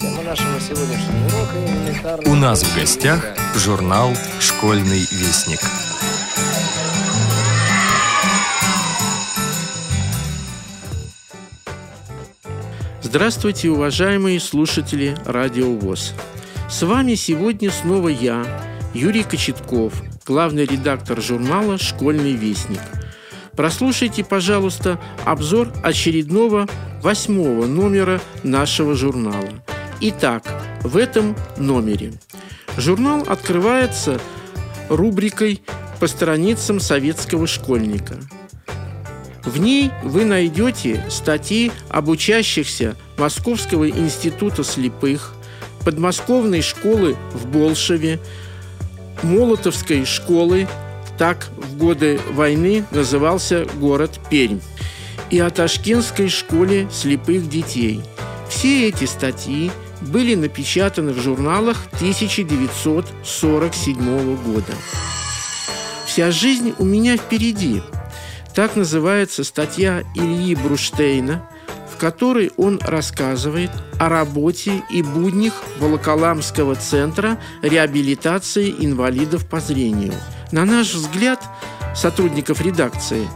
[0.00, 0.04] У
[2.34, 5.60] нас в гостях журнал «Школьный вестник».
[13.02, 16.12] Здравствуйте, уважаемые слушатели Радио ВОЗ.
[16.68, 18.44] С вами сегодня снова я,
[18.92, 19.94] Юрий Кочетков,
[20.26, 22.82] главный редактор журнала «Школьный вестник».
[23.52, 26.68] Прослушайте, пожалуйста, обзор очередного
[27.02, 29.48] восьмого номера нашего журнала.
[30.00, 30.44] Итак,
[30.82, 32.12] в этом номере
[32.76, 34.20] журнал открывается
[34.90, 35.62] рубрикой
[35.98, 38.16] по страницам советского школьника.
[39.44, 45.34] В ней вы найдете статьи об учащихся Московского института слепых,
[45.84, 48.18] подмосковной школы в Болшеве,
[49.22, 50.68] Молотовской школы,
[51.16, 54.60] так в годы войны назывался город Пермь,
[55.30, 58.02] и о Ташкентской школе слепых детей.
[58.48, 64.72] Все эти статьи были напечатаны в журналах 1947 года.
[66.06, 67.82] «Вся жизнь у меня впереди»–
[68.54, 71.48] так называется статья Ильи Бруштейна–
[71.96, 80.12] в которой он рассказывает о работе и буднях Волоколамского центра реабилитации инвалидов по зрению.
[80.52, 81.42] На наш взгляд,
[81.94, 83.26] сотрудников редакции,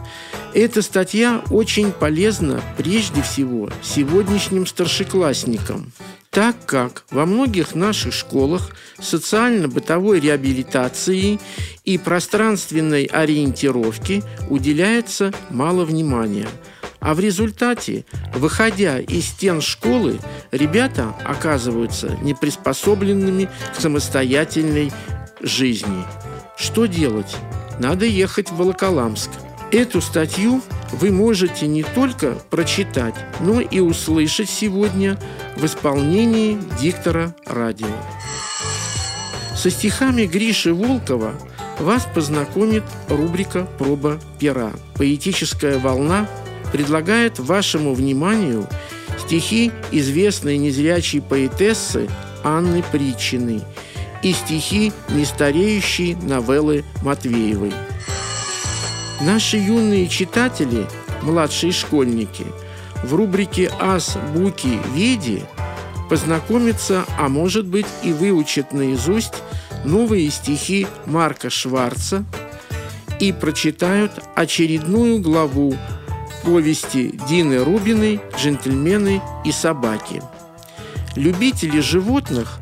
[0.53, 5.91] эта статья очень полезна прежде всего сегодняшним старшеклассникам,
[6.31, 11.39] так как во многих наших школах социально-бытовой реабилитации
[11.85, 16.47] и пространственной ориентировки уделяется мало внимания–
[17.01, 20.19] а в результате, выходя из стен школы,
[20.51, 24.91] ребята оказываются неприспособленными к самостоятельной
[25.41, 26.05] жизни.
[26.55, 27.35] Что делать?
[27.79, 29.31] Надо ехать в Волоколамск.
[29.71, 35.17] Эту статью вы можете не только прочитать, но и услышать сегодня
[35.55, 37.87] в исполнении диктора радио.
[39.55, 41.35] Со стихами Гриши Волкова
[41.79, 44.73] вас познакомит рубрика «Проба пера».
[44.95, 46.27] Поэтическая волна
[46.73, 48.67] предлагает вашему вниманию
[49.25, 52.09] стихи известной незрячей поэтессы
[52.43, 53.61] Анны Притчиной
[54.21, 57.71] и стихи нестареющей новеллы Матвеевой.
[59.23, 60.87] Наши юные читатели,
[61.21, 62.47] младшие школьники,
[63.03, 65.43] в рубрике «Ас, Буки, Веди»
[66.09, 69.35] познакомятся, а может быть и выучат наизусть
[69.85, 72.25] новые стихи Марка Шварца
[73.19, 75.75] и прочитают очередную главу
[76.43, 80.23] повести Дины Рубиной «Джентльмены и собаки».
[81.15, 82.59] Любители животных,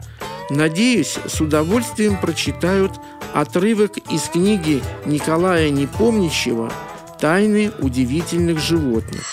[0.50, 2.92] надеюсь, с удовольствием прочитают
[3.34, 6.72] отрывок из книги Николая Непомнящего
[7.20, 9.24] «Тайны удивительных животных».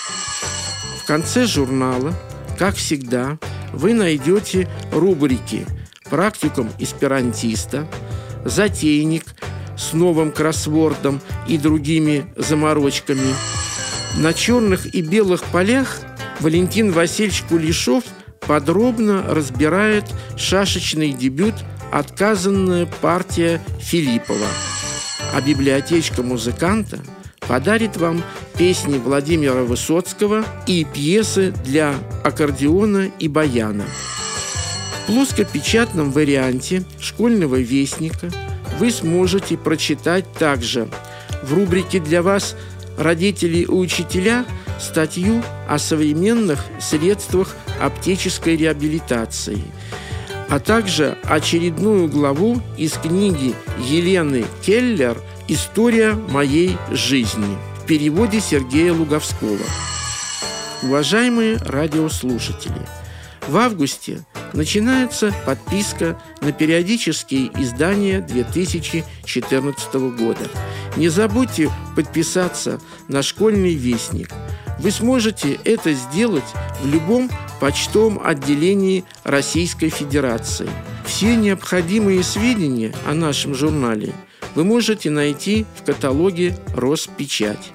[1.03, 2.12] В конце журнала,
[2.59, 3.39] как всегда,
[3.73, 5.67] вы найдете рубрики
[6.11, 7.87] «Практикум эсперантиста»,
[8.45, 9.25] «Затейник»
[9.77, 13.34] с новым кроссвордом и другими заморочками–
[14.17, 15.99] на черных и белых полях
[16.41, 18.03] Валентин Васильевич Кулешов
[18.41, 20.05] подробно разбирает
[20.39, 21.55] шашечный дебют
[21.93, 24.47] «Отказанная партия Филиппова».
[25.35, 26.99] А библиотечка музыканта
[27.41, 28.23] подарит вам
[28.57, 31.95] песни Владимира Высоцкого и пьесы для
[32.25, 33.85] аккордеона и баяна.
[35.03, 38.31] В плоскопечатном варианте школьного вестника
[38.79, 40.89] вы сможете прочитать также
[41.43, 42.57] в рубрике для вас
[42.99, 44.45] родители и учителя
[44.81, 49.63] статью о современных средствах оптической реабилитации,
[50.49, 59.59] а также очередную главу из книги Елены Келлер «История моей жизни» в переводе Сергея Луговского.
[60.83, 62.87] Уважаемые радиослушатели,
[63.49, 64.25] в августе
[64.56, 70.49] начинается подписка на периодические издания 2014 года.
[70.97, 74.31] Не забудьте подписаться на «Школьный вестник».
[74.81, 76.43] Вы сможете это сделать
[76.83, 77.31] в любом
[77.61, 80.71] почтовом отделении Российской Федерации.
[81.07, 84.13] Все необходимые сведения о нашем журнале
[84.54, 87.72] вы можете найти в каталоге «Роспечать».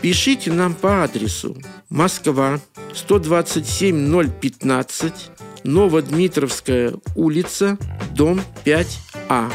[0.00, 1.56] Пишите нам по адресу
[1.88, 5.30] Москва, 127015,
[5.64, 7.76] Новодмитровская улица,
[8.14, 9.52] дом 5А.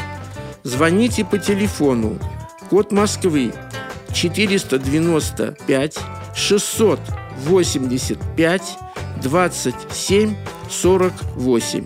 [0.64, 2.18] Звоните по телефону.
[2.68, 3.54] Код Москвы
[4.12, 5.98] 495
[6.34, 8.78] 685
[9.22, 10.36] 27
[10.68, 11.84] 48.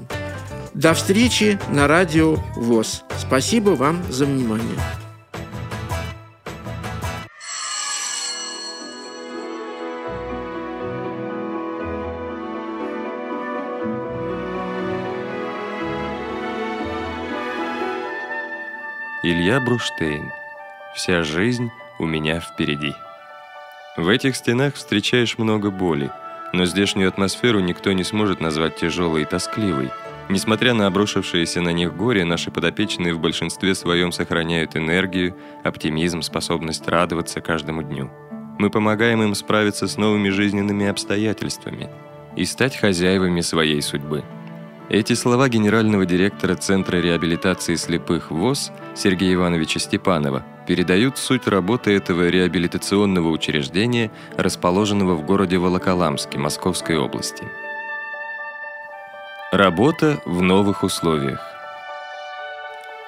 [0.74, 3.04] До встречи на радио ВОЗ.
[3.18, 5.03] Спасибо вам за внимание.
[19.44, 20.32] Илья Бруштейн.
[20.94, 22.94] Вся жизнь у меня впереди.
[23.98, 26.10] В этих стенах встречаешь много боли,
[26.54, 29.90] но здешнюю атмосферу никто не сможет назвать тяжелой и тоскливой.
[30.30, 36.88] Несмотря на обрушившееся на них горе, наши подопечные в большинстве своем сохраняют энергию, оптимизм, способность
[36.88, 38.10] радоваться каждому дню.
[38.58, 41.90] Мы помогаем им справиться с новыми жизненными обстоятельствами
[42.34, 44.24] и стать хозяевами своей судьбы.
[44.90, 52.28] Эти слова генерального директора Центра реабилитации слепых ВОЗ Сергея Ивановича Степанова передают суть работы этого
[52.28, 57.44] реабилитационного учреждения, расположенного в городе Волоколамске Московской области.
[59.52, 61.40] Работа в новых условиях.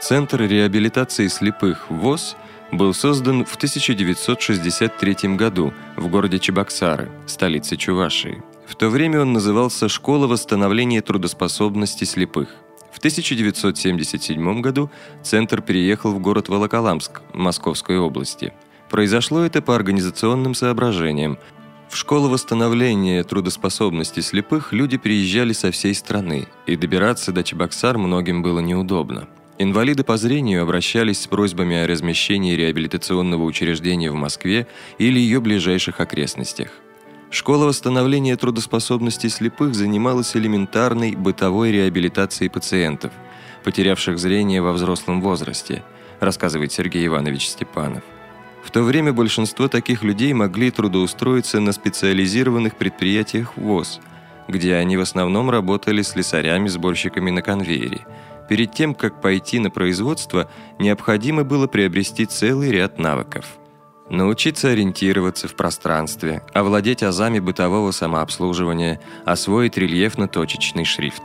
[0.00, 2.36] Центр реабилитации слепых ВОЗ
[2.72, 8.42] был создан в 1963 году в городе Чебоксары, столице Чувашии.
[8.66, 12.48] В то время он назывался «Школа восстановления трудоспособности слепых».
[12.92, 14.90] В 1977 году
[15.22, 18.52] центр переехал в город Волоколамск Московской области.
[18.90, 21.38] Произошло это по организационным соображениям.
[21.90, 28.42] В школу восстановления трудоспособности слепых люди приезжали со всей страны, и добираться до Чебоксар многим
[28.42, 29.28] было неудобно.
[29.58, 34.66] Инвалиды по зрению обращались с просьбами о размещении реабилитационного учреждения в Москве
[34.98, 36.70] или ее ближайших окрестностях.
[37.36, 43.12] Школа восстановления трудоспособности слепых занималась элементарной бытовой реабилитацией пациентов,
[43.62, 45.84] потерявших зрение во взрослом возрасте,
[46.18, 48.02] рассказывает Сергей Иванович Степанов.
[48.64, 54.00] В то время большинство таких людей могли трудоустроиться на специализированных предприятиях ВОЗ,
[54.48, 58.06] где они в основном работали слесарями-сборщиками на конвейере.
[58.48, 63.44] Перед тем, как пойти на производство, необходимо было приобрести целый ряд навыков–
[64.08, 71.22] Научиться ориентироваться в пространстве, овладеть азами бытового самообслуживания, освоить рельефно-точечный шрифт.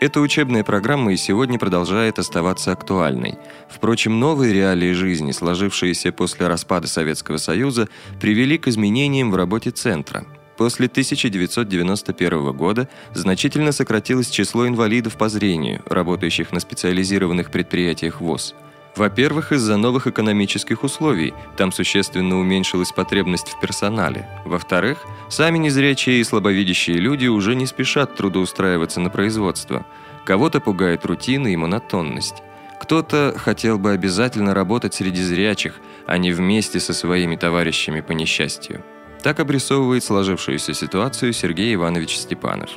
[0.00, 3.38] Эта учебная программа и сегодня продолжает оставаться актуальной.
[3.70, 7.88] Впрочем, новые реалии жизни, сложившиеся после распада Советского Союза,
[8.20, 10.26] привели к изменениям в работе центра.
[10.58, 18.54] После 1991 года значительно сократилось число инвалидов по зрению, работающих на специализированных предприятиях ВОЗ–
[18.98, 24.28] во-первых, из-за новых экономических условий, там существенно уменьшилась потребность в персонале.
[24.44, 29.86] Во-вторых, сами незрячие и слабовидящие люди уже не спешат трудоустраиваться на производство.
[30.24, 32.42] Кого-то пугает рутина и монотонность.
[32.80, 38.84] Кто-то хотел бы обязательно работать среди зрячих, а не вместе со своими товарищами по несчастью.
[39.22, 42.70] Так обрисовывает сложившуюся ситуацию Сергей Иванович Степанов.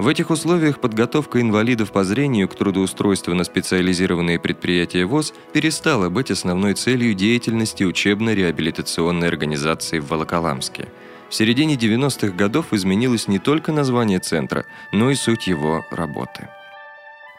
[0.00, 6.30] В этих условиях подготовка инвалидов по зрению к трудоустройству на специализированные предприятия ВОЗ перестала быть
[6.30, 10.88] основной целью деятельности учебно-реабилитационной организации в Волоколамске.
[11.28, 16.48] В середине 90-х годов изменилось не только название центра, но и суть его работы.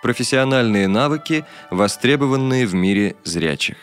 [0.03, 3.77] Профессиональные навыки, востребованные в мире зрячих.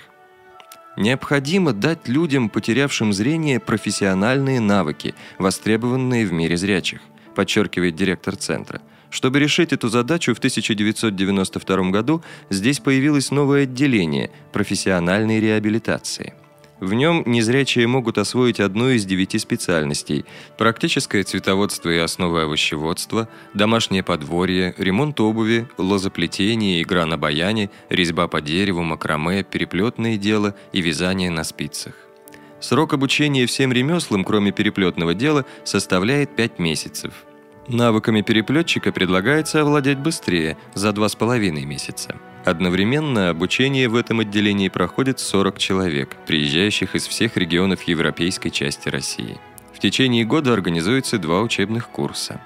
[0.97, 7.01] Необходимо дать людям, потерявшим зрение, профессиональные навыки, востребованные в мире зрячих–
[7.39, 8.81] подчеркивает директор центра.
[9.11, 12.21] Чтобы решить эту задачу, в 1992 году
[12.51, 16.35] здесь появилось новое отделение профессиональной реабилитации.
[16.81, 20.25] В нем незрячие могут освоить одну из девяти специальностей–
[20.59, 28.41] практическое цветоводство и основы овощеводства, домашнее подворье, ремонт обуви, лозоплетение, игра на баяне, резьба по
[28.41, 31.95] дереву, макраме, переплетное дело и вязание на спицах.
[32.59, 37.13] Срок обучения всем ремеслам, кроме переплетного дела, составляет 5 месяцев–
[37.69, 42.17] Навыками переплетчика предлагается овладеть быстрее, за два с половиной месяца.
[42.47, 49.39] Одновременно обучение в этом отделении проходит 40 человек, приезжающих из всех регионов европейской части России.
[49.75, 52.41] В течение года организуются два учебных курса.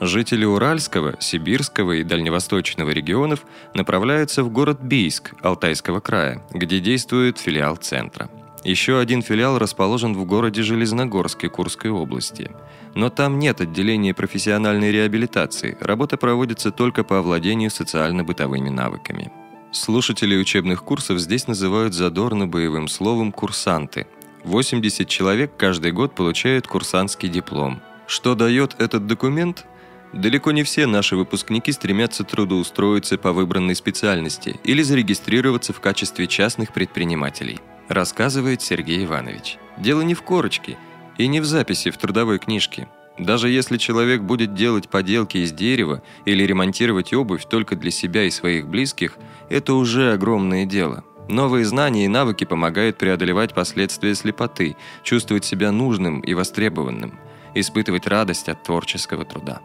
[0.00, 7.76] Жители Уральского, Сибирского и Дальневосточного регионов направляются в город Бийск Алтайского края, где действует филиал
[7.76, 8.30] центра.
[8.64, 12.50] Еще один филиал расположен в городе Железногорске Курской области.
[12.94, 19.32] Но там нет отделения профессиональной реабилитации, работа проводится только по овладению социально-бытовыми навыками.
[19.72, 24.06] Слушатели учебных курсов здесь называют задорно боевым словом «курсанты».
[24.44, 27.80] 80 человек каждый год получают курсантский диплом.
[28.06, 29.64] Что дает этот документ?
[30.12, 36.72] Далеко не все наши выпускники стремятся трудоустроиться по выбранной специальности или зарегистрироваться в качестве частных
[36.72, 37.58] предпринимателей–
[37.92, 39.58] рассказывает Сергей Иванович.
[39.78, 40.78] Дело не в корочке
[41.18, 42.88] и не в записи в трудовой книжке.
[43.18, 48.30] Даже если человек будет делать поделки из дерева или ремонтировать обувь только для себя и
[48.30, 49.16] своих близких,
[49.50, 51.04] это уже огромное дело.
[51.28, 57.18] Новые знания и навыки помогают преодолевать последствия слепоты, чувствовать себя нужным и востребованным,
[57.54, 59.60] испытывать радость от творческого труда.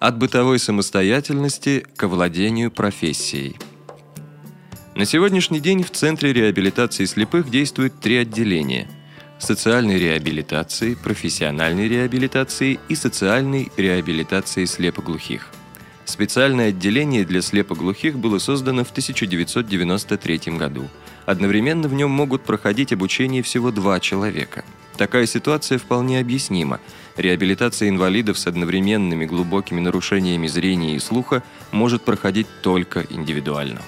[0.00, 3.56] От бытовой самостоятельности к владению профессией–
[4.98, 8.88] На сегодняшний день в Центре реабилитации слепых действует три отделения–
[9.38, 15.50] социальной реабилитации, профессиональной реабилитации и социальной реабилитации слепоглухих.
[16.04, 20.88] Специальное отделение для слепоглухих было создано в 1993 году.
[21.26, 24.64] Одновременно в нем могут проходить обучение всего два человека.
[24.96, 26.80] Такая ситуация вполне объяснима.
[27.16, 33.80] Реабилитация инвалидов с одновременными глубокими нарушениями зрения и слуха может проходить только индивидуально.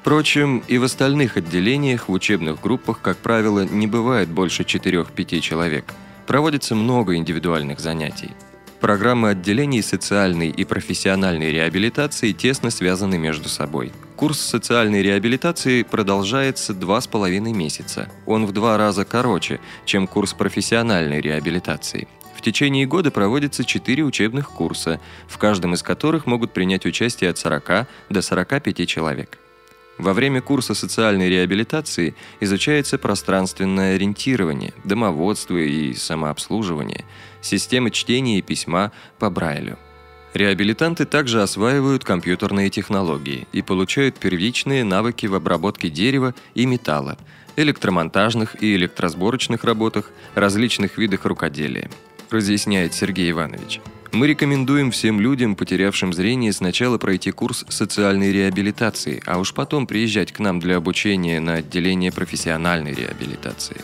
[0.00, 5.92] Впрочем, и в остальных отделениях в учебных группах, как правило, не бывает больше 4-5 человек.
[6.26, 8.30] Проводится много индивидуальных занятий.
[8.80, 13.92] Программы отделений социальной и профессиональной реабилитации тесно связаны между собой.
[14.16, 18.10] Курс социальной реабилитации продолжается два с половиной месяца.
[18.24, 22.08] Он в два раза короче, чем курс профессиональной реабилитации.
[22.34, 27.36] В течение года проводится четыре учебных курса, в каждом из которых могут принять участие от
[27.36, 29.38] 40 до 45 человек.
[30.00, 37.04] Во время курса социальной реабилитации изучается пространственное ориентирование, домоводство и самообслуживание,
[37.42, 39.78] системы чтения и письма по Брайлю.
[40.32, 47.18] Реабилитанты также осваивают компьютерные технологии и получают первичные навыки в обработке дерева и металла,
[47.56, 51.90] электромонтажных и электросборочных работах, различных видах рукоделия,
[52.30, 53.82] разъясняет Сергей Иванович.
[54.12, 60.32] Мы рекомендуем всем людям, потерявшим зрение, сначала пройти курс социальной реабилитации, а уж потом приезжать
[60.32, 63.80] к нам для обучения на отделение профессиональной реабилитации.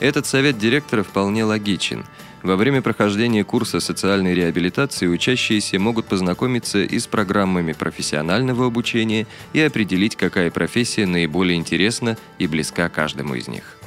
[0.00, 2.04] Этот совет директора вполне логичен.
[2.42, 9.60] Во время прохождения курса социальной реабилитации учащиеся могут познакомиться и с программами профессионального обучения и
[9.60, 13.78] определить, какая профессия наиболее интересна и близка каждому из них.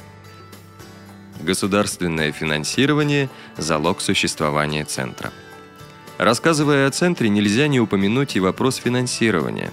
[1.42, 5.30] Государственное финансирование– залог существования центра.
[6.20, 9.70] Рассказывая о центре, нельзя не упомянуть и вопрос финансирования.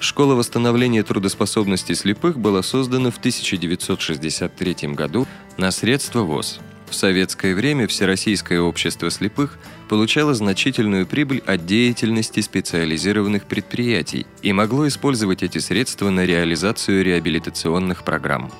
[0.00, 5.26] Школа восстановления трудоспособности слепых была создана в 1963 году
[5.58, 6.60] на средства ВОЗ.
[6.88, 9.58] В советское время Всероссийское общество слепых
[9.90, 18.02] получало значительную прибыль от деятельности специализированных предприятий и могло использовать эти средства на реализацию реабилитационных
[18.02, 18.50] программ.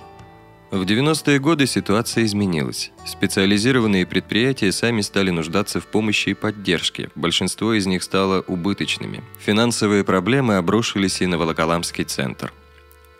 [0.72, 2.92] В 90-е годы ситуация изменилась.
[3.04, 7.10] Специализированные предприятия сами стали нуждаться в помощи и поддержке.
[7.14, 9.22] Большинство из них стало убыточными.
[9.38, 12.54] Финансовые проблемы обрушились и на Волоколамский центр.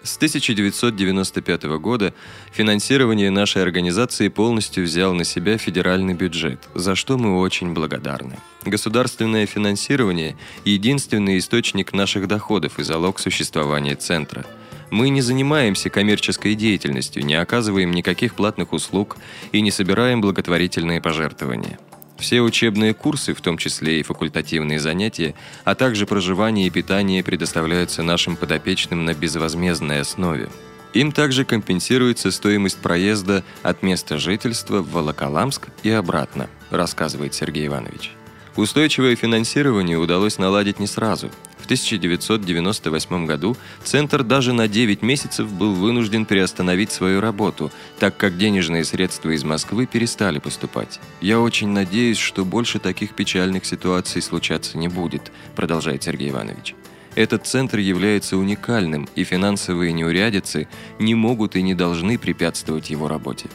[0.03, 2.15] С 1995 года
[2.53, 8.39] финансирование нашей организации полностью взял на себя федеральный бюджет, за что мы очень благодарны.
[8.65, 14.47] Государственное финансирование– единственный источник наших доходов и залог существования центра–
[14.93, 19.17] мы не занимаемся коммерческой деятельностью, не оказываем никаких платных услуг
[19.51, 21.79] и не собираем благотворительные пожертвования.
[22.19, 25.35] Все учебные курсы, в том числе и факультативные занятия,
[25.65, 30.51] а также проживание и питание предоставляются нашим подопечным на безвозмездной основе.
[30.93, 38.13] Им также компенсируется стоимость проезда от места жительства в Волоколамск и обратно, рассказывает Сергей Иванович.
[38.57, 41.31] Устойчивое финансирование удалось наладить не сразу.
[41.59, 48.37] В 1998 году Центр даже на 9 месяцев был вынужден приостановить свою работу, так как
[48.37, 51.01] денежные средства из Москвы перестали поступать.
[51.21, 56.75] «Я очень надеюсь, что больше таких печальных ситуаций случаться не будет», продолжает Сергей Иванович.
[57.15, 60.69] Этот центр является уникальным, и финансовые неурядицы
[60.99, 63.49] не могут и не должны препятствовать его работе.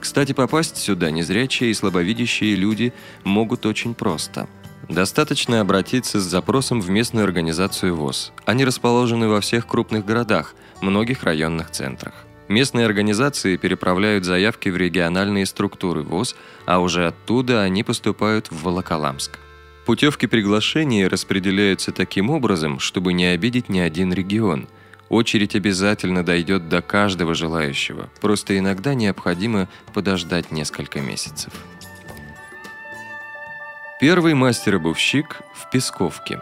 [0.00, 2.92] Кстати, попасть сюда незрячие и слабовидящие люди
[3.24, 4.48] могут очень просто–
[4.90, 8.32] Достаточно обратиться с запросом в местную организацию ВОЗ.
[8.44, 12.12] Они расположены во всех крупных городах, многих районных центрах.
[12.48, 16.34] Местные организации переправляют заявки в региональные структуры ВОЗ,
[16.66, 19.38] а уже оттуда они поступают в Волоколамск.
[19.86, 24.66] Путевки приглашения распределяются таким образом, чтобы не обидеть ни один регион.
[25.10, 31.52] Очередь обязательно дойдет до каждого желающего, просто иногда необходимо подождать несколько месяцев.
[34.00, 36.40] Первый мастер-обувщик в Песковке.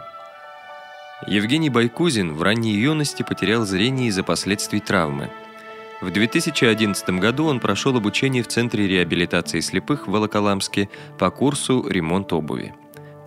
[1.25, 5.31] Евгений Байкузин в ранней юности потерял зрение из-за последствий травмы.
[5.99, 12.31] В 2011 году он прошел обучение в Центре реабилитации слепых в Волоколамске по курсу «Ремонт
[12.33, 12.75] обуви».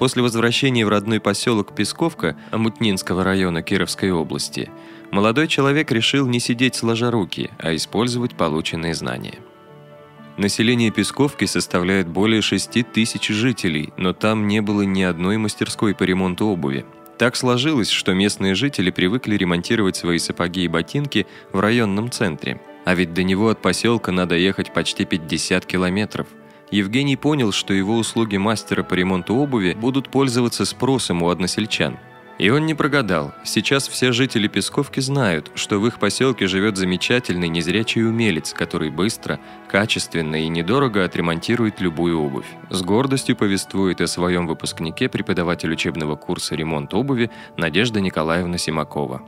[0.03, 4.69] После возвращения в родной поселок Песковка Амутнинского района Кировской области,
[5.13, 9.39] молодой человек решил не сидеть сложа руки, а использовать полученные знания–
[10.39, 16.03] Население Песковки составляет более 6 тысяч жителей, но там не было ни одной мастерской по
[16.03, 16.85] ремонту обуви.
[17.17, 22.61] Так сложилось, что местные жители привыкли ремонтировать свои сапоги и ботинки в районном центре.
[22.85, 26.27] А ведь до него от поселка надо ехать почти 50 километров.
[26.73, 31.99] Евгений понял, что его услуги мастера по ремонту обуви будут пользоваться спросом у односельчан.
[32.39, 33.35] И он не прогадал.
[33.45, 39.39] Сейчас все жители Песковки знают, что в их поселке живет замечательный незрячий умелец, который быстро,
[39.69, 42.47] качественно и недорого отремонтирует любую обувь.
[42.71, 49.23] С гордостью повествует о своем выпускнике преподаватель учебного курса «Ремонт обуви» Надежда Николаевна Симакова.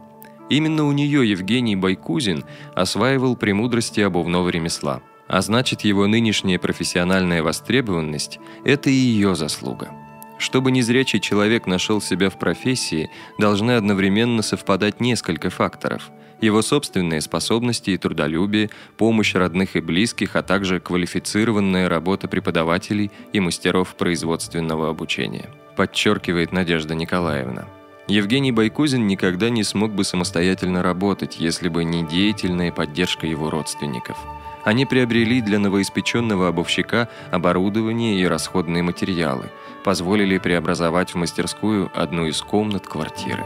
[0.49, 5.03] Именно у нее Евгений Байкузин осваивал премудрости обувного ремесла.
[5.35, 9.91] А значит, его нынешняя профессиональная востребованность– это и ее заслуга.
[10.39, 16.13] Чтобы незрячий человек нашел себя в профессии, должны одновременно совпадать несколько факторов.
[16.41, 23.41] Его собственные способности и трудолюбие, помощь родных и близких, а также квалифицированная работа преподавателей и
[23.41, 27.67] мастеров производственного обучения, подчеркивает Надежда Николаевна.
[28.07, 34.17] Евгений Байкузин никогда не смог бы самостоятельно работать, если бы не деятельная поддержка его родственников.
[34.65, 39.51] Они приобрели для новоиспеченного обувщика оборудование и расходные материалы,
[39.85, 43.45] позволили преобразовать в мастерскую одну из комнат квартиры.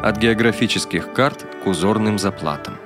[0.00, 2.76] От географических карт к узорным заплатам.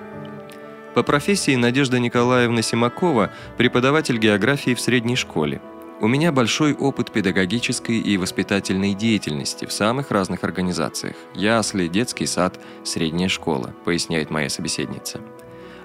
[0.94, 5.60] По профессии Надежда Николаевна Симакова– преподаватель географии в средней школе–
[6.02, 11.14] у меня большой опыт педагогической и воспитательной деятельности в самых разных организациях.
[11.34, 15.20] Ясли, детский сад, средняя школа, поясняет моя собеседница.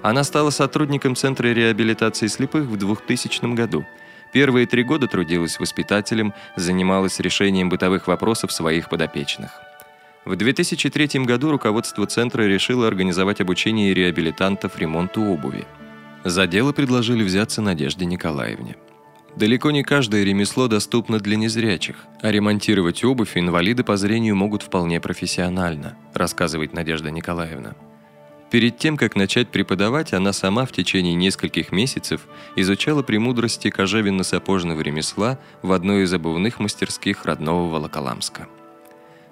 [0.02, 3.84] Она стала сотрудником Центра реабилитации слепых в 2000 году.
[4.32, 9.50] Первые три года трудилась воспитателем, занималась решением бытовых вопросов своих подопечных.
[10.24, 15.64] В 2003 году руководство центра решило организовать обучение реабилитантов ремонту обуви.
[16.24, 18.74] За дело предложили взяться Надежде Николаевне.
[19.36, 25.00] Далеко не каждое ремесло доступно для незрячих, а ремонтировать обувь инвалиды по зрению могут вполне
[25.00, 27.74] профессионально, рассказывает Надежда Николаевна.
[28.50, 32.22] Перед тем, как начать преподавать, она сама в течение нескольких месяцев
[32.54, 38.46] изучала премудрости кожевенно-сапожного ремесла в одной из обувных мастерских родного Волоколамска.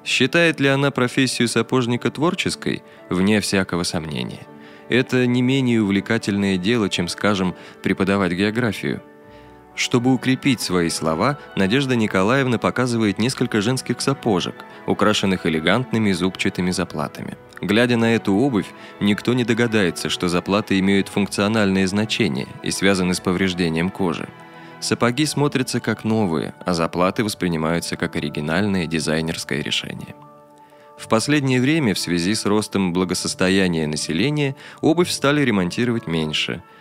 [0.04, 2.82] Считает ли она профессию сапожника творческой?
[3.08, 4.47] Вне всякого сомнения.
[4.88, 9.02] Это не менее увлекательное дело, чем, скажем, преподавать географию–
[9.75, 14.54] чтобы укрепить свои слова, Надежда Николаевна показывает несколько женских сапожек,
[14.87, 17.37] украшенных элегантными зубчатыми заплатами.
[17.60, 18.69] Глядя на эту обувь,
[19.00, 24.28] никто не догадается, что заплаты имеют функциональное значение и связаны с повреждением кожи.
[24.80, 30.15] Сапоги смотрятся как новые, а заплаты воспринимаются как оригинальное дизайнерское решение.
[30.99, 36.63] В последнее время в связи с ростом благосостояния населения обувь стали ремонтировать меньше–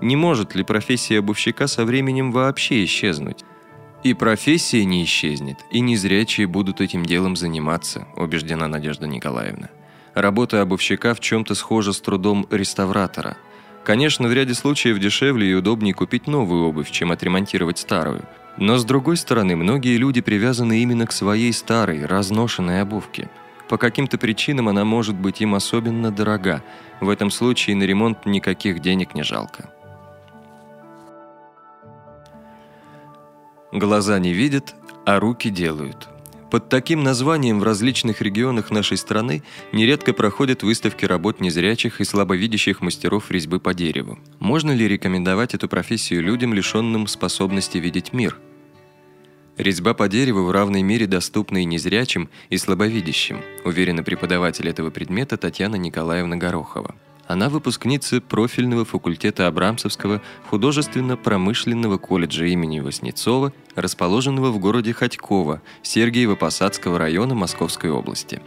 [0.00, 3.44] не может ли профессия обувщика со временем вообще исчезнуть?
[4.02, 9.70] И профессия не исчезнет, и незрячие будут этим делом заниматься, убеждена Надежда Николаевна.
[10.14, 13.36] Работа обувщика в чем-то схожа с трудом реставратора.
[13.84, 18.22] Конечно, в ряде случаев дешевле и удобнее купить новую обувь, чем отремонтировать старую.
[18.56, 23.28] Но с другой стороны, многие люди привязаны именно к своей старой, разношенной обувке.
[23.68, 26.62] По каким-то причинам она может быть им особенно дорога.
[27.00, 29.70] В этом случае на ремонт никаких денег не жалко.
[33.72, 34.74] Глаза не видят,
[35.04, 36.08] а руки делают.
[36.50, 42.80] Под таким названием в различных регионах нашей страны нередко проходят выставки работ незрячих и слабовидящих
[42.80, 44.18] мастеров резьбы по дереву.
[44.38, 48.38] Можно ли рекомендовать эту профессию людям, лишенным способности видеть мир?
[49.56, 55.36] Резьба по дереву в равной мере доступна и незрячим, и слабовидящим, уверена преподаватель этого предмета
[55.36, 56.94] Татьяна Николаевна Горохова.
[57.26, 67.34] Она выпускница профильного факультета Абрамцевского художественно-промышленного колледжа имени Васнецова, расположенного в городе Ходьково, Сергиево-Посадского района
[67.34, 68.40] Московской области.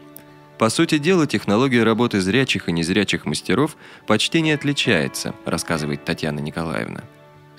[0.58, 3.76] По сути дела, технология работы зрячих и незрячих мастеров
[4.08, 7.04] почти не отличается, рассказывает Татьяна Николаевна.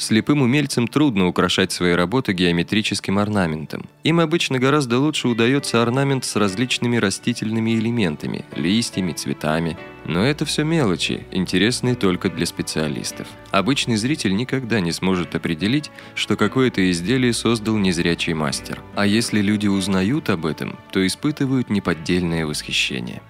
[0.01, 3.87] Слепым умельцам трудно украшать свои работы геометрическим орнаментом.
[4.03, 9.77] Им обычно гораздо лучше удается орнамент с различными растительными элементами, листьями, цветами.
[10.07, 13.29] Но это все мелочи, интересные только для специалистов.
[13.51, 18.83] Обычный зритель никогда не сможет определить, что какое-то изделие создал незрячий мастер.
[18.95, 23.21] А если люди узнают об этом, то испытывают неподдельное восхищение.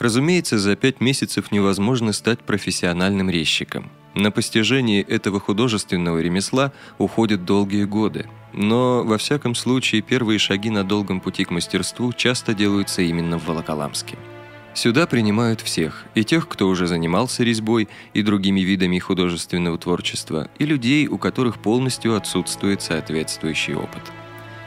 [0.00, 3.92] Разумеется, за пять месяцев невозможно стать профессиональным резчиком.
[4.14, 8.26] На постижение этого художественного ремесла уходят долгие годы.
[8.52, 13.46] Но, во всяком случае, первые шаги на долгом пути к мастерству часто делаются именно в
[13.46, 14.16] Волоколамске.
[14.74, 20.64] Сюда принимают всех, и тех, кто уже занимался резьбой и другими видами художественного творчества, и
[20.64, 24.02] людей, у которых полностью отсутствует соответствующий опыт.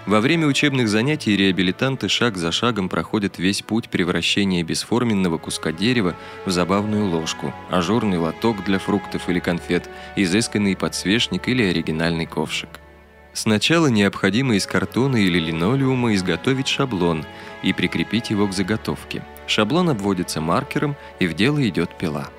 [0.05, 6.17] Во время учебных занятий реабилитанты шаг за шагом проходят весь путь превращения бесформенного куска дерева
[6.45, 12.81] в забавную ложку, ажурный лоток для фруктов или конфет, изысканный подсвечник или оригинальный ковшик.
[13.31, 17.25] Сначала необходимо из картона или линолеума изготовить шаблон
[17.63, 19.23] и прикрепить его к заготовке.
[19.47, 22.29] Шаблон обводится маркером, и в дело идет пила.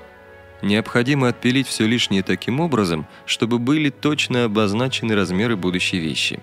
[0.61, 6.39] Необходимо отпилить все лишнее таким образом, чтобы были точно обозначены размеры будущей вещи.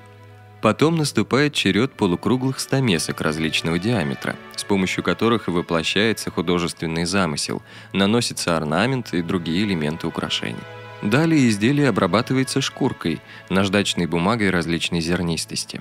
[0.62, 9.12] Потом наступает черед полукруглых стамесок различного диаметра, с помощью которых воплощается художественный замысел, наносится орнамент
[9.12, 10.62] и другие элементы украшений.
[11.02, 13.20] Далее изделие обрабатывается шкуркой,
[13.50, 15.80] наждачной бумагой различной зернистости.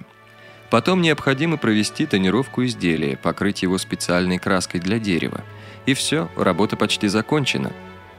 [0.72, 5.42] Потом необходимо провести тонировку изделия, покрыть его специальной краской для дерева.
[5.86, 7.72] И все, работа почти закончена.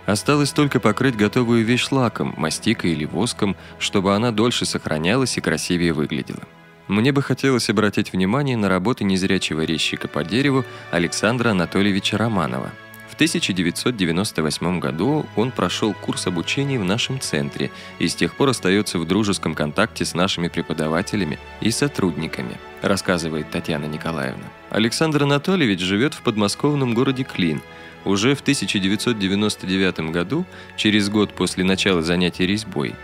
[0.06, 5.92] Осталось только покрыть готовую вещь лаком, мастикой или воском, чтобы она дольше сохранялась и красивее
[5.92, 6.42] выглядела.
[6.88, 12.70] Мне бы хотелось обратить внимание на работы незрячего резчика по дереву Александра Анатольевича Романова–
[13.12, 18.98] в 1998 году он прошел курс обучения в нашем центре и с тех пор остается
[18.98, 24.44] в дружеском контакте с нашими преподавателями и сотрудниками, рассказывает Татьяна Николаевна.
[24.70, 27.60] Александр Анатольевич живет в подмосковном городе Клин.
[28.04, 30.44] Уже в 1999 году,
[30.76, 32.94] через год после начала занятий резьбой,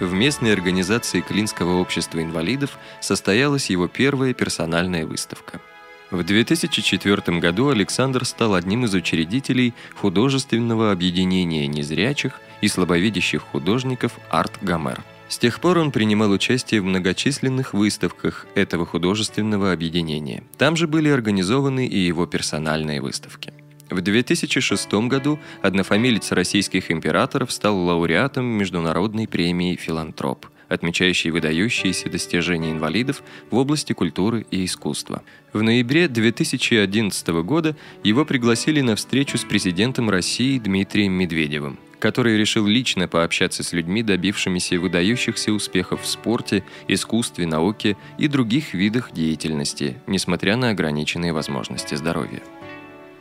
[0.00, 5.60] в местной организации Клинского общества инвалидов состоялась его первая персональная выставка–
[6.14, 14.52] в 2004 году Александр стал одним из учредителей художественного объединения незрячих и слабовидящих художников «Арт
[14.62, 15.02] Гомер».
[15.28, 20.44] С тех пор он принимал участие в многочисленных выставках этого художественного объединения.
[20.56, 23.52] Там же были организованы и его персональные выставки.
[23.90, 33.22] В 2006 году однофамилец российских императоров стал лауреатом Международной премии «Филантроп», отмечающий выдающиеся достижения инвалидов
[33.50, 35.22] в области культуры и искусства.
[35.52, 42.66] В ноябре 2011 года его пригласили на встречу с президентом России Дмитрием Медведевым, который решил
[42.66, 49.98] лично пообщаться с людьми, добившимися выдающихся успехов в спорте, искусстве, науке и других видах деятельности,
[50.06, 52.40] несмотря на ограниченные возможности здоровья.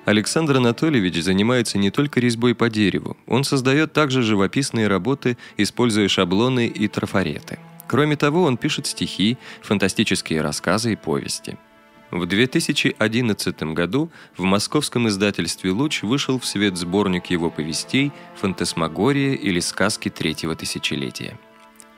[0.06, 6.68] Александр Анатольевич занимается не только резьбой по дереву, он создает также живописные работы, используя шаблоны
[6.68, 7.60] и трафареты.
[7.88, 11.58] Кроме того, он пишет стихи, фантастические рассказы и повести.
[12.12, 19.60] В 2011 году в московском издательстве «Луч» вышел в свет сборник его повестей «Фантасмагория» или
[19.60, 21.40] «Сказки третьего тысячелетия».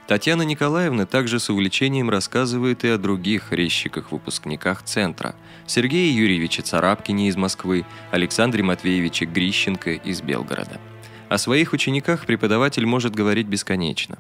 [0.08, 5.36] Татьяна Николаевна также с увлечением рассказывает и о других резчиках-выпускниках Центра.
[5.65, 10.80] Сергее Юрьевиче Царапкине из Москвы, Александре Матвеевиче Грищенко из Белгорода.
[11.28, 14.20] О своих учениках преподаватель может говорить бесконечно.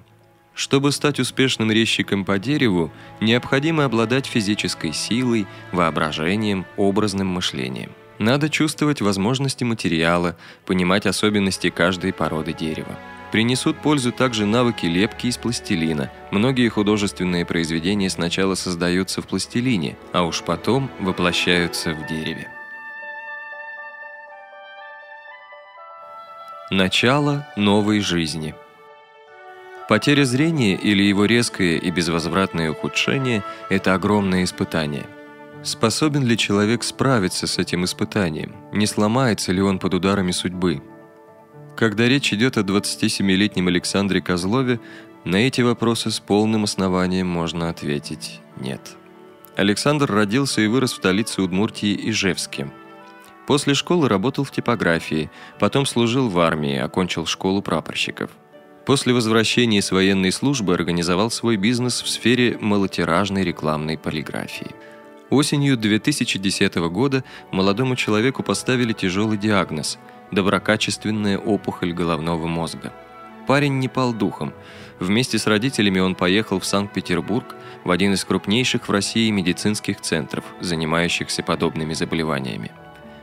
[0.55, 7.91] Чтобы стать успешным резчиком по дереву, необходимо обладать физической силой, воображением, образным мышлением.
[8.17, 12.97] Надо чувствовать возможности материала, понимать особенности каждой породы дерева.
[13.31, 16.11] Принесут пользу также навыки лепки из пластилина.
[16.31, 22.47] Многие художественные произведения сначала создаются в пластилине, а уж потом воплощаются в дереве.
[26.71, 28.55] Начало новой жизни.
[29.87, 35.05] Потеря зрения или его резкое и безвозвратное ухудшение– это огромное испытание.
[35.61, 38.55] Способен ли человек справиться с этим испытанием?
[38.71, 40.81] Не сломается ли он под ударами судьбы?
[41.75, 44.79] Когда речь идет о 27-летнем Александре Козлове,
[45.25, 48.95] на эти вопросы с полным основанием можно ответить «нет».
[49.57, 52.71] Александр родился и вырос в столице Удмуртии Ижевске.
[53.45, 58.29] После школы работал в типографии, потом служил в армии, окончил школу прапорщиков.
[58.85, 64.71] После возвращения с военной службы организовал свой бизнес в сфере малотиражной рекламной полиграфии.
[65.29, 69.97] Осенью 2010 года молодому человеку поставили тяжелый диагноз–
[70.31, 72.93] доброкачественная опухоль головного мозга.
[73.47, 74.53] Парень не пал духом.
[74.99, 80.43] Вместе с родителями он поехал в Санкт-Петербург, в один из крупнейших в России медицинских центров,
[80.61, 82.71] занимающихся подобными заболеваниями.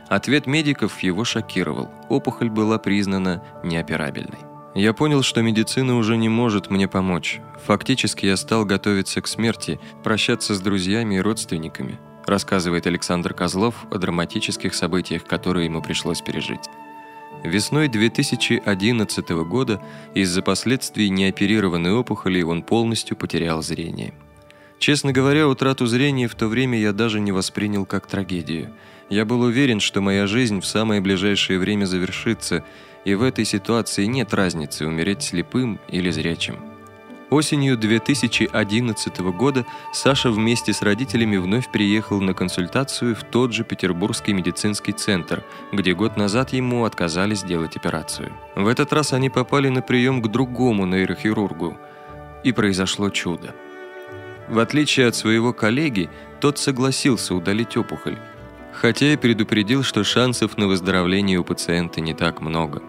[0.07, 1.89] Ответ медиков его шокировал.
[2.09, 4.39] Опухоль была признана неоперабельной.
[4.75, 7.41] Я понял, что медицина уже не может мне помочь.
[7.65, 13.97] Фактически я стал готовиться к смерти, прощаться с друзьями и родственниками, рассказывает Александр Козлов о
[13.97, 16.69] драматических событиях, которые ему пришлось пережить.
[17.43, 19.81] Весной 2011 года
[20.13, 24.13] из-за последствий неоперированной опухоли он полностью потерял зрение.
[24.79, 28.73] Честно говоря, утрату зрения в то время я даже не воспринял как трагедию.
[29.09, 32.63] Я был уверен, что моя жизнь в самое ближайшее время завершится,
[33.03, 36.72] и в этой ситуации нет разницы, умереть слепым или зрячим.
[37.33, 44.33] Осенью 2011 года Саша вместе с родителями вновь приехал на консультацию в тот же Петербургский
[44.33, 48.31] медицинский центр, где год назад ему отказали сделать операцию.
[48.53, 51.75] В этот раз они попали на прием к другому нейрохирургу,
[52.43, 53.55] и произошло чудо.
[54.47, 58.19] В отличие от своего коллеги, тот согласился удалить опухоль,
[58.73, 62.83] хотя и предупредил, что шансов на выздоровление у пациента не так много.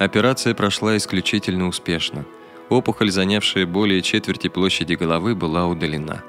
[0.00, 2.24] Операция прошла исключительно успешно.
[2.68, 6.22] Опухоль, занявшая более четверти площади головы, была удалена.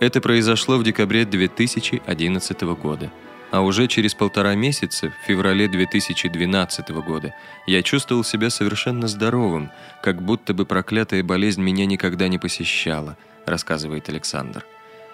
[0.00, 3.10] Это произошло в декабре 2011 года.
[3.50, 7.34] А уже через полтора месяца, в феврале 2012 года,
[7.66, 9.70] я чувствовал себя совершенно здоровым,
[10.02, 14.66] как будто бы проклятая болезнь меня никогда не посещала, рассказывает Александр.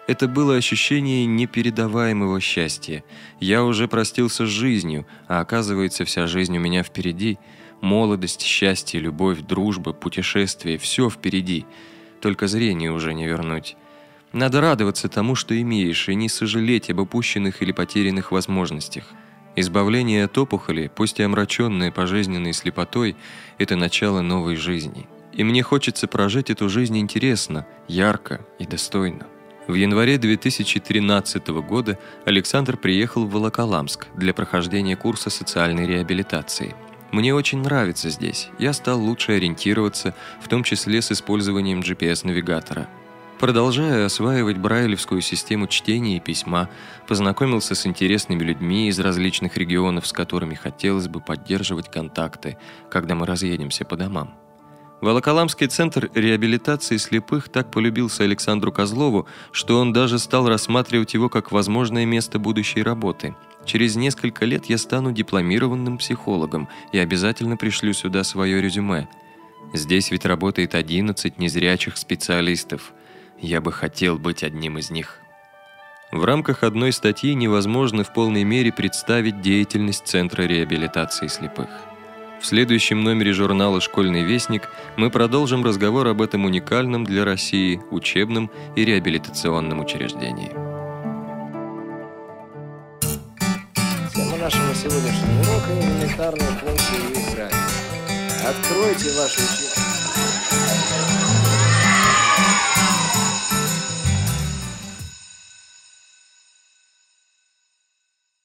[0.09, 3.05] Это было ощущение непередаваемого счастья.
[3.39, 7.39] Я уже простился с жизнью, а оказывается, вся жизнь у меня впереди–
[7.81, 11.67] Молодость, счастье, любовь, дружба, путешествие– все впереди.
[12.21, 13.77] Только зрение уже не вернуть.
[14.33, 19.05] Надо радоваться тому, что имеешь, и не сожалеть об упущенных или потерянных возможностях.
[19.55, 23.17] Избавление от опухоли, пусть и омраченное пожизненной слепотой,
[23.59, 25.07] это начало новой жизни.
[25.33, 29.27] И мне хочется прожить эту жизнь интересно, ярко и достойно.
[29.69, 36.75] В январе 2013 года Александр приехал в Волоколамск для прохождения курса социальной реабилитации–
[37.15, 38.49] мне очень нравится здесь.
[38.59, 42.89] Я стал лучше ориентироваться, в том числе с использованием GPS-навигатора.
[43.39, 46.69] Продолжая осваивать брайлевскую систему чтения и письма,
[47.07, 52.59] познакомился с интересными людьми из различных регионов, с которыми хотелось бы поддерживать контакты,
[52.91, 54.35] когда мы разъедемся по домам.
[55.01, 61.53] Волоколамский центр реабилитации слепых так полюбился Александру Козлову, что он даже стал рассматривать его как
[61.53, 68.25] возможное место будущей работы– Через несколько лет я стану дипломированным психологом и обязательно пришлю сюда
[68.25, 69.09] свое резюме.
[69.73, 72.93] Здесь ведь работает 11 незрячих специалистов.
[73.41, 75.21] Я бы хотел быть одним из них.
[76.13, 81.69] В рамках одной статьи невозможно в полной мере представить деятельность Центра реабилитации слепых.
[82.41, 88.51] В следующем номере журнала «Школьный вестник» мы продолжим разговор об этом уникальном для России учебном
[88.77, 90.74] и реабилитационном учреждении.
[94.45, 97.55] Нашего сегодняшнего урока элементарные функции и грани.
[98.47, 99.84] Откройте ваши учебники.